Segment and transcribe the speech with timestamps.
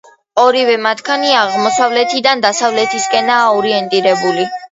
[0.43, 4.49] ორივე მათგანი აღმოსავლეთიდან დასავლეთისკენაა ორიენტირებული.